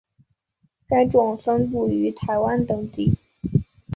[0.87, 3.19] 该种分布于台湾等地。